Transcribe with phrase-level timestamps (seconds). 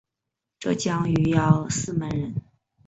[0.57, 2.33] 浙江余姚泗门人。